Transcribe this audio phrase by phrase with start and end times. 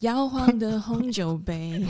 [0.00, 1.84] 摇晃的红酒杯。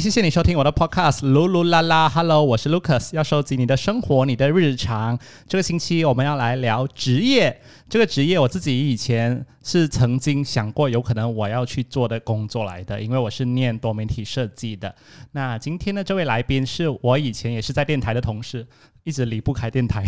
[0.00, 5.18] 谢谢你收听我的 podcast，噜噜啦啦，Hello，我是 Lucas，要收集你的生活，你的日常。
[5.46, 7.60] 这个星期我们要来聊职业，
[7.90, 14.94] 这个职业我自己以前是曾经想过，有可能我要去做的工作来的，因为我是念多媒体设计的。
[15.32, 18.66] 那今天的这位来宾是我以前也是在电台的同事，
[19.04, 20.04] 一直离不开电台。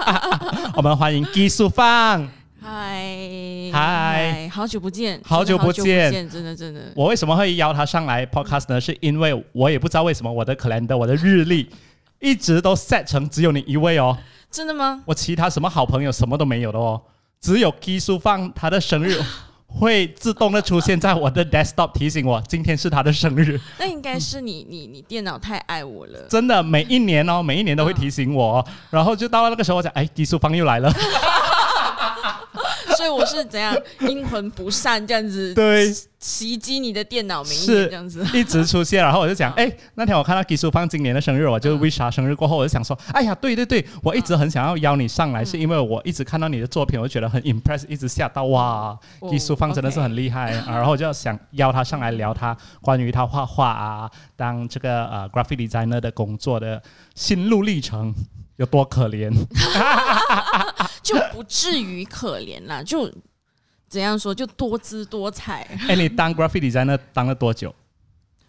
[0.76, 2.28] 我们欢迎技术放。
[2.60, 6.92] 嗨嗨，好久不见，好久不见，真的真的。
[6.96, 8.80] 我为什么会邀他上来 podcast 呢？
[8.80, 11.70] 是因为我也不知道为什么我的 calendar 我的日历
[12.18, 14.16] 一直都 set 成只有你一位哦。
[14.50, 15.02] 真的吗？
[15.06, 17.00] 我其他什么好朋友什么都没有的哦，
[17.40, 19.20] 只有基叔放他的生日
[19.68, 23.60] 会自动的出现在我的 desktop 提醒我今天是他的生日。
[23.78, 26.26] 那应该是你你你电脑太爱我了。
[26.28, 30.90] 真的，每一年哦，每一年都会提醒我，然后就到了那个时候，我讲哎，基叔方又来了。
[32.98, 39.00] 所以我是怎样阴魂不散这样子，对，袭击你的电脑，名是这样子，一直出现。
[39.00, 48.98] 然后我就讲， 哎，那天我看到吉叔放今年的生日，我就 wish 他生日过后，我就想说，哎呀，对对对，我一直很想要邀你上来，是因为我一直看到你的作品，我就觉得很 impress，一直吓到哇，
[49.30, 50.50] 吉叔放真的是很厉害。
[50.66, 56.82] 然后我就想邀他上来聊他关于他画画啊，当这个呃 graphic designer 的工作的
[57.14, 58.12] 心路历程。
[58.58, 59.30] 有多可怜，
[61.08, 63.10] 就不至于可怜啦，就
[63.88, 65.62] 怎样说，就多姿多彩。
[65.88, 67.74] 哎，你当 graffiti 在那当了多久？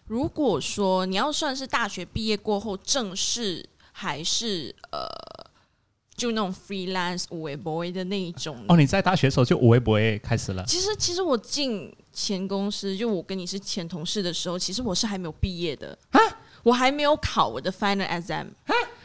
[0.06, 5.06] 如果说你要算是大学毕业过后正式，还是呃，
[6.14, 8.62] 就那种 freelance 五维 boy 的那一种？
[8.68, 10.62] 哦，你在大学时候就五维 boy 开始了。
[10.66, 16.20] 其实，其实我进前公司，就我跟你是前同事的时候，其实我是还没有毕业的啊，
[16.62, 18.46] 我还没有考我的 final exam。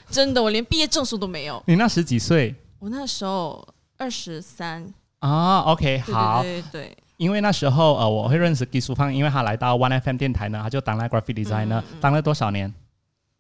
[0.10, 1.64] 真的，我连毕业证书都没有。
[1.68, 2.54] 你那时几岁？
[2.86, 5.62] 我那时候二十三啊。
[5.62, 6.96] OK，好，对对。
[7.18, 12.72] 因为那时候呃，我会认识技术方，因为他来到 One FM 电台呢，他就当了 graphic designer，当了多少年？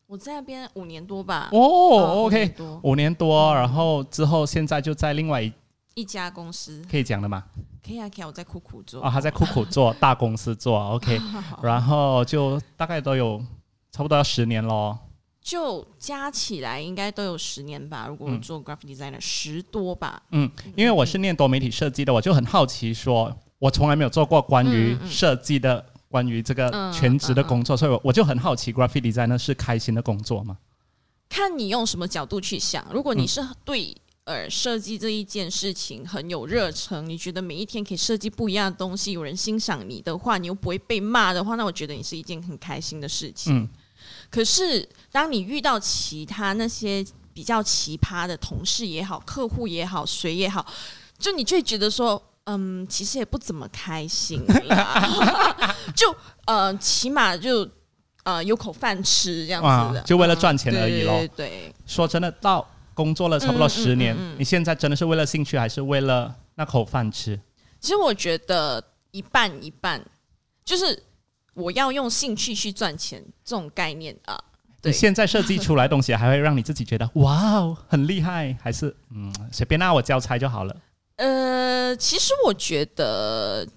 [0.08, 1.50] 我在那边五年多吧。
[1.52, 5.54] 哦，OK，五年多，然后之后现在就在另外一
[5.94, 7.44] 一家公司，可以讲的吗？
[7.86, 8.28] 可以啊，可以啊。
[8.28, 9.06] 我在酷酷做。
[9.06, 11.22] 哦，他在酷酷做大公司做，OK，
[11.62, 13.40] 然后就大概都有
[13.92, 14.98] 差不多要十年喽。
[15.46, 18.08] 就加起来应该都有十年吧。
[18.08, 20.20] 如果做 graphic designer，十多吧。
[20.32, 30.58] 嗯，因为我是念多媒体设计的，我就很好奇，说我从来没有做过关于设计的、关于这个全职的工作，所以我就很好奇，graphic designer 是开心的工作吗？
[31.30, 32.84] 看你用什么角度去想。
[32.92, 43.56] 如果你是对呃设计这一件事情很有热忱，你觉得每一天可以设计不一样的东西，有人欣赏你的话，你又不会被骂的话，那我觉得你是一件很开心的事情。
[43.56, 43.70] 嗯。
[44.30, 50.66] 可是，当你遇到其他那些比较奇葩的同事也好、客户也好、谁也好，
[51.18, 55.76] 就你就会觉得说，嗯，其实也不怎么开心啦。
[55.96, 56.16] 就
[56.46, 57.68] 呃，起码就
[58.24, 61.26] 呃有口饭吃这样子的，就为了赚钱而已咯。
[61.36, 67.40] 对，说真的，到工作了差不多十年，你现在真的是为了兴趣，还是为了那口饭吃？
[67.80, 70.04] 其实我觉得一半一半，
[70.66, 71.04] 就是。
[71.56, 74.40] 我要用兴趣去赚钱，这种概念啊，
[74.82, 74.92] 对。
[74.92, 80.76] 现在设计出来东西，还会让你自己觉得哇哦很厉害，还是嗯随便拿我交差就好了？
[81.16, 83.68] 呃，其实我觉得，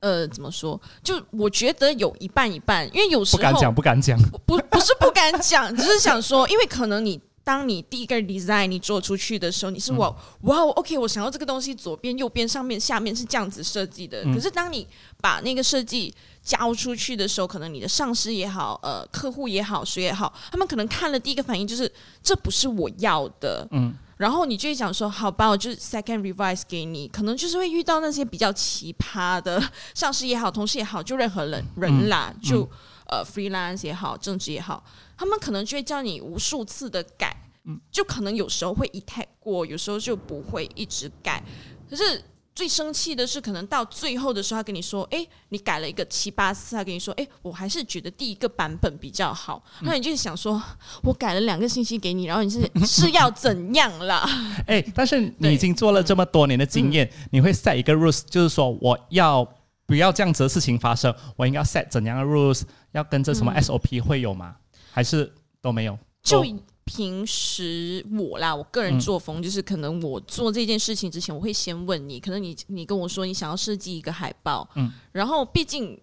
[0.00, 0.80] 呃，怎么说？
[1.02, 7.20] 就我觉得有一半一半，因为有时候不敢讲，不敢讲，不不是不敢讲，只是想说，因为可能你。
[7.42, 14.22] 当你第一个 design 你做出去的时候，你是哇哇，OK，我想要这个东西左边、右边、上面、下面是这样子设计的。
[14.34, 14.86] 可是当你
[15.20, 21.90] 把那个设计交出去的时候，可能你的上司也好，呃，客户也好，谁也好，他们可能看了第一个反应就是
[22.22, 23.66] 这不是我要的。
[23.72, 27.08] 嗯，然后你就会想说，好吧，我就 second revise 给你。
[27.08, 29.62] 可能就是会遇到那些比较奇葩的
[29.94, 32.68] 上司也好，同事也好，就任何人人啦，就
[33.06, 34.82] 呃 freelance 也好，正职也好。
[35.20, 41.44] 他们可能就会叫你无数次的改，嗯就可能有时候会一太过，有时候就不会一直改。
[41.90, 42.24] 可是
[42.54, 50.62] 最生气的是，可能到最后的时候，他跟你说：“哎，你改了一个七八次。”他跟你说：“哎，我还是觉得第一个版本比较好。”那你就想说
[51.04, 54.26] ：“我改了两个信息给你，然后你是 是要怎样啦？”
[54.66, 59.46] 哎，但是你已经做了这么多年的经验，你会 set 一个 rules，就是说我要
[59.84, 61.14] 不要这样子的事情发生？
[61.36, 62.62] 我应该 set 怎样的 rules？
[62.92, 64.56] 要跟着什么 SOP 会有吗？
[64.92, 65.98] 还是都没有。
[66.22, 66.44] 就
[66.84, 76.00] 平时我啦，我个人作风就是，可能我做这件事情之前，我会先问你，可能你你跟我说你想要设计一个海报，嗯，然后毕竟。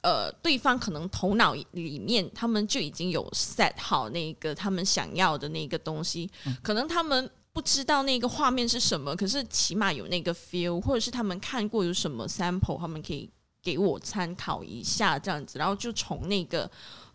[0.00, 6.30] 呃，对方可能头脑里面他们就已经有 set 好那个他们想要的那个东西，
[6.62, 13.28] 可能他们不知道那个画面是什么，可是起码有那个 feel，或者是他们看过有什么 sample，他们可以
[13.60, 16.70] 给我参考一下这样子，然后就从那个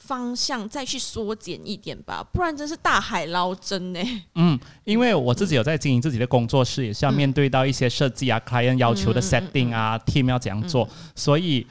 [0.05, 3.99] 方向再去缩减一点吧，不然真是大海捞针呢。
[4.35, 11.65] 嗯，因为我自己有在经营自己的工作室，也是要面对到一些设计啊、client 要求的 setting 啊、team 要怎样做，所以。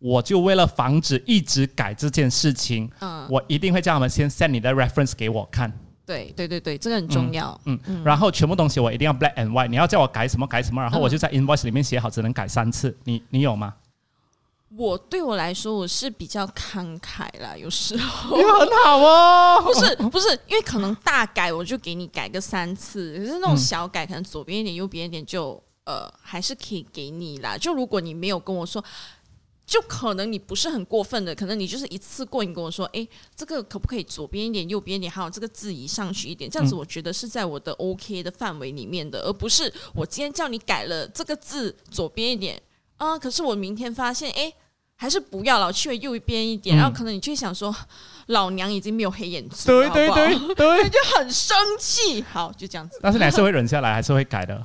[0.00, 5.72] 我就为了防止一直改这件事情，嗯，我一定会叫他们先 send 你的 reference 给我看。
[6.06, 7.60] 对对对对，这个很重要。
[7.64, 9.66] 嗯嗯，然后全部东西我一定要 black and white。
[9.66, 12.96] 你要叫我改什么改什么，然后我就在 invoice 里面写好，只能改三次。
[13.02, 13.74] 你你有吗？
[14.76, 19.62] 我对我来说，我是比较慷慨啦，有时候你很好哦。
[19.62, 27.56] 不是不是，因为可能大改我就给你改个三次，可是那种小改，可能左边一点右边一点，就呃还是可以给你啦。
[27.56, 28.84] 就如果你没有跟我说。
[29.68, 33.06] 就可能你不是很过分的，可能你就是一次过，你跟我说，哎，
[33.36, 42.58] 这个可不可以左边一点，右边一点，还有这个字移上去一点，这样子我觉得是在我的 OK 的范围里面的，而不是我今天叫你改了这个字左边一点
[42.98, 44.52] 啊，可是我明天发现，哎，
[44.94, 47.74] 还是不要了，去了右边一点，然后可能你就想说，
[48.26, 52.22] 老娘已经没有黑眼珠，对对对 对，就很生气。
[52.30, 52.98] 好，就这样子。
[53.02, 54.62] 但是你还是会忍下来，还是会改的。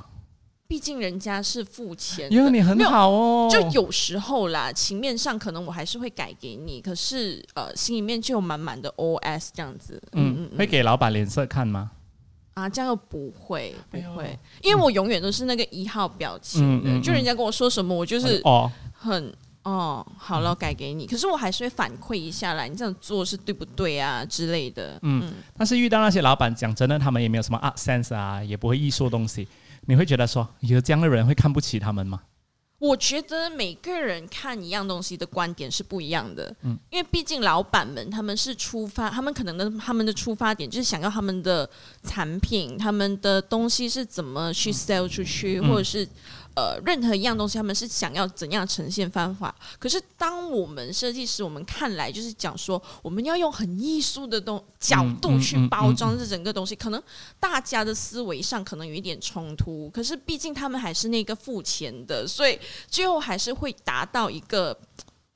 [0.66, 3.48] 毕竟人家是付钱，因为你很好哦。
[3.52, 10.02] 就有时候啦，情面上可能我还是会改给你，可是呃，心里面就有满满的 OS 这样子。
[10.12, 11.90] 嗯嗯，会给老板脸色看吗？
[12.54, 19.32] 啊，这样又不会不会，因为我永远都是那个一号表情的，就人家跟我说什么，我就是哦很
[19.64, 24.98] 哦好了改给你，可是我还是会反馈一下来，你这样做是对不对啊之类的。
[25.02, 29.48] 嗯，但是遇到那些老板，讲真的，他们也没有什么 art sense 啊，也不会艺术东西。
[29.86, 32.20] 你会觉得说有这样的人会看不起他们吗？
[32.86, 41.68] 我觉得每个人看一样东西的观点是不一样的，嗯，因为毕竟老板们他们是出发，他们可能的他们的出发点就是想要他们的
[42.02, 46.06] 产品，他们的东西是怎么去 sell 出去，或者是。
[46.56, 49.52] 呃，任何一样东西，他们是想要怎样呈现方法？
[49.78, 57.02] 可是，当我们设计师，我们看来就是讲说，我们要用很艺术的东角度去包装这整个东西，可能
[57.40, 59.90] 大家的思维上可能有一点冲突。
[59.90, 64.78] 可是，毕竟他们还是那个付钱的，所以最后还是会达到一个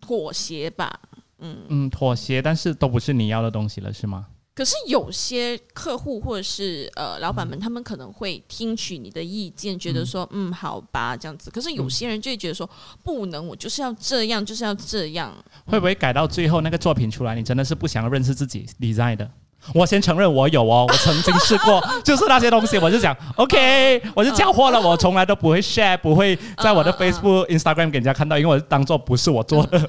[0.00, 1.00] 妥协吧。
[1.41, 1.64] 嗯。
[1.69, 4.26] 嗯，妥协，但是都不是你要的东西了，是吗？
[4.58, 11.49] 可是有些客户或者是呃老板们，他们可能会听取你的意见，觉得说嗯好吧这样子。
[11.49, 12.69] 可是有些人就会觉得说
[13.05, 15.32] 不能，我就是要这样，就是要这样。
[15.64, 19.31] 会不会改到最后那个作品出来，你真的是不想认识自己 design 的？
[19.75, 29.78] 我先承认我有哦，我曾经试过， 就是那些东西，我就讲 OK， 我就交货了，我从来都不会 share，不会在我的 Facebook、Instagram 给人家看到，因为我当做不是我做的。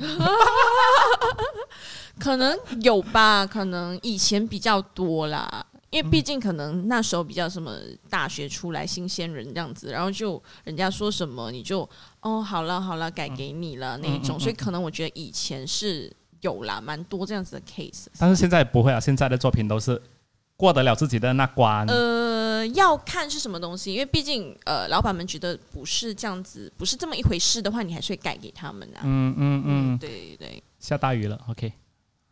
[2.29, 7.75] 可能有吧，可能以前比较多啦，因为毕竟可能那时候比较什么
[8.07, 11.89] 大学出来新鲜人这样子，然后就人家说什么你就
[12.19, 18.05] 哦好了好了改给你了那一种，所以可能我觉得以前是有啦，蛮多这样子的 case。
[18.19, 19.99] 但是现在不会啊，现在的作品都是
[20.55, 21.83] 过得了自己的那关。
[21.87, 28.99] 呃，要看是什么东西，因为毕竟呃老板们觉得不是这样子，不是这么一回事的话，你还是会改给他们的。
[29.01, 30.61] 嗯嗯嗯，对对。
[30.77, 31.73] 下大雨了，OK。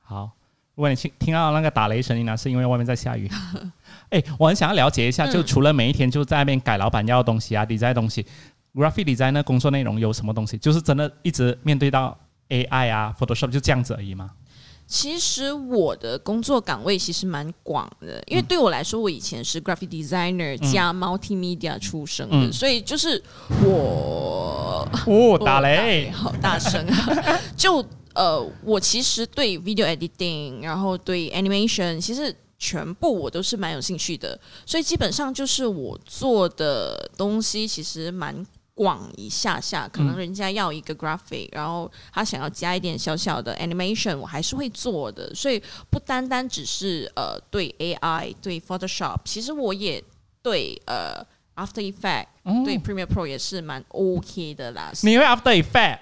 [0.09, 0.31] 好，
[0.74, 3.30] 如果你听听到那个打雷声音呢，是因为外面在下雨。
[4.09, 8.26] 哎，我很想要了解一下，就除了每一天就在那边改老板要的东西啊，design 东西
[8.73, 10.57] ，graphic design 那工作内容有什么东西？
[10.57, 14.31] 就是真的一直面对到 AI 啊，Photoshop 就这样子而已吗？
[14.87, 23.21] 其实我的工作岗位其实蛮广的，因为对我来说，我以前是 graphic designer 加 multimedia 出生的，所以就是
[23.66, 27.85] 我哦打雷好大声啊， 就。
[28.18, 38.44] 呃，我其实对 video editing，然后对 animation，其实全部我都是蛮有兴趣的，所以基本上就是我做的东西其实蛮
[38.74, 50.04] 广一下下，可能人家要一个 graphic，然后他想要加一点小小的 animation，我还是会做的，所以不单单只是呃对 AI 对 Photoshop，其实我也
[50.42, 51.24] 对呃
[51.56, 52.26] After Effect
[52.66, 54.92] 对 Premiere Pro 也是蛮 OK 的啦。
[55.04, 56.00] 你会 After Effect？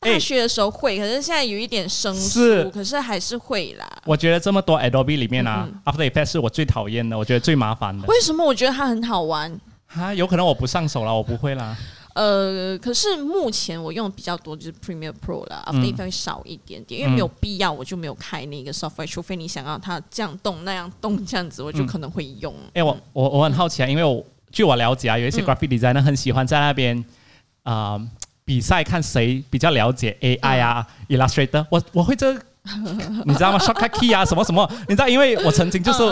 [0.00, 3.84] 大学的时候会，可是现在有一点生疏，可是还是会啦。
[4.04, 8.06] 我觉得这么多 Adobe 里面啊，After Effects 是我最讨厌的，我觉得最麻烦的。
[8.06, 8.44] 为什么？
[8.44, 9.60] 我觉得它很好玩。
[9.86, 11.76] 哈，有可能我不上手了，我不会啦。
[12.14, 22.54] 呃，可是目前我用比较多就是 Premiere Pro 了，After Effects 少一点点，因为没有必要，我就没有开那个 software，除非你想要它这样动那样动这样子，我就可能会用。
[22.74, 27.04] 哎，我我我很好奇啊，因为我据我了解啊，有一些 Graphic Designer 很喜欢在那边
[27.64, 28.00] 啊。
[28.48, 32.32] 比赛看谁比较了解 AI 啊、Illustrator，我我会这。
[33.26, 34.66] 你知道吗？Shortcut key 啊，什么什么？
[34.88, 36.02] 你知道，因为我曾经就是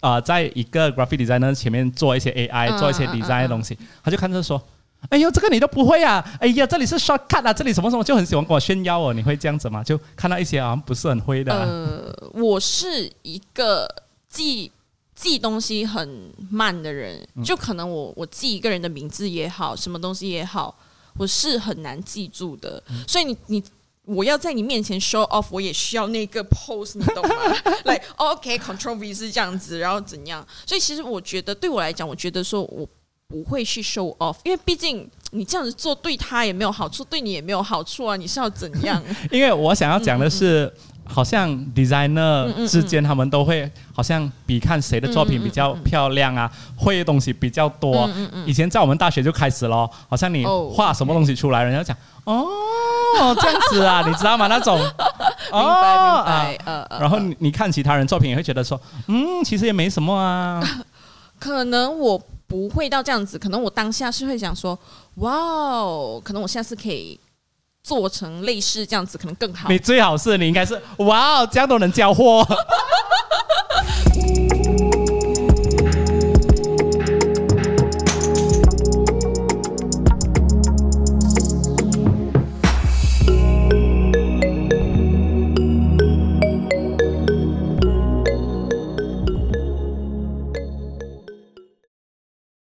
[0.00, 4.60] 啊，在一个 graphic designer 前面做一些 AI，做一些 design 的东西，他就看着说
[5.10, 6.24] ：“哎呦，这个你都不会啊！
[6.40, 9.82] 哎呀，这里是 shortcut 啊，这里什么什么，就很喜欢跟我炫耀哦。”你会这样子吗？
[9.82, 11.52] 就看到一些好像不是很会的。
[11.52, 13.88] 呃，我是一个
[14.28, 14.70] 记
[15.14, 20.74] 记东西很慢的人，就可能我我记一个人的名字也好，什么东西也好，
[21.18, 22.82] 我是很难记住的。
[23.06, 23.62] 所以你你。
[24.04, 27.56] 我要在你面前 show off，我也需要那个 pose，你懂吗？
[27.86, 30.44] 来，OK，Control V 是这样子，然后怎样？
[30.66, 32.84] 所以其实我觉得，对我来讲，我觉得说我
[33.28, 38.16] 不会去 show off，因为毕竟你这样子做对他也没有好处，对你也没有好处啊！
[38.16, 39.00] 你是要怎样？
[39.30, 40.70] 因为我想要讲的是，
[41.12, 48.08] 好像 designer 之间他们都会好像比看谁的作品比较漂亮啊，会的东西比较多。
[48.46, 52.46] 以前在我们大学就开始了，好像你画什么东西出来，人家讲哦。
[53.20, 54.46] 哦，这样子啊，你知道吗？
[54.46, 54.78] 那种，
[55.52, 60.62] 明白明白，呃，然后你你看其他人作品也会觉得说，嗯，其实也没什么啊。
[61.38, 64.78] 可能我不会到这样子，可能我当下是会想说，
[65.16, 67.20] 哇哦，可能我下次可以
[67.82, 69.68] 做成类似这样子，可能更好。
[69.68, 72.46] 你最好是你应该是，哇哦，这样都能交货。